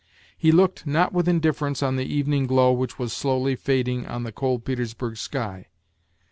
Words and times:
He 0.35 0.51
looked 0.51 0.87
not 0.87 1.13
with 1.13 1.27
indifference 1.29 1.83
on 1.83 1.95
the 1.95 2.11
evening 2.11 2.47
glow 2.47 2.73
which 2.73 2.97
was 2.97 3.13
slowly 3.13 3.55
fading 3.55 4.07
on 4.07 4.23
the 4.23 4.31
cold 4.31 4.65
Petersburg 4.65 5.15
sky. 5.17 5.67